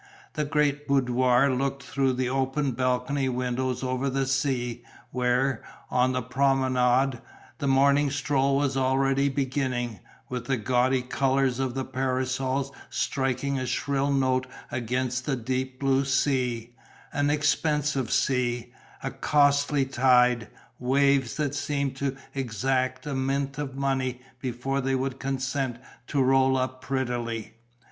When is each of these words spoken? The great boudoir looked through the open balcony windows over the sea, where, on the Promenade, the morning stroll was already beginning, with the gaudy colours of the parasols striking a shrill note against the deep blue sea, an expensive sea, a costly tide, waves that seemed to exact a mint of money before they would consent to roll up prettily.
The 0.33 0.45
great 0.45 0.87
boudoir 0.87 1.51
looked 1.51 1.83
through 1.83 2.13
the 2.13 2.27
open 2.27 2.71
balcony 2.71 3.29
windows 3.29 3.83
over 3.83 4.09
the 4.09 4.25
sea, 4.25 4.83
where, 5.11 5.61
on 5.91 6.11
the 6.11 6.23
Promenade, 6.23 7.21
the 7.59 7.67
morning 7.67 8.09
stroll 8.09 8.57
was 8.57 8.75
already 8.75 9.29
beginning, 9.29 9.99
with 10.27 10.45
the 10.45 10.57
gaudy 10.57 11.03
colours 11.03 11.59
of 11.59 11.75
the 11.75 11.85
parasols 11.85 12.71
striking 12.89 13.59
a 13.59 13.67
shrill 13.67 14.11
note 14.11 14.47
against 14.71 15.27
the 15.27 15.35
deep 15.35 15.79
blue 15.79 16.03
sea, 16.03 16.73
an 17.13 17.29
expensive 17.29 18.09
sea, 18.11 18.73
a 19.03 19.11
costly 19.11 19.85
tide, 19.85 20.47
waves 20.79 21.37
that 21.37 21.53
seemed 21.53 21.95
to 21.97 22.17
exact 22.33 23.05
a 23.05 23.13
mint 23.13 23.59
of 23.59 23.75
money 23.75 24.19
before 24.41 24.81
they 24.81 24.95
would 24.95 25.19
consent 25.19 25.77
to 26.07 26.23
roll 26.23 26.57
up 26.57 26.81
prettily. 26.81 27.53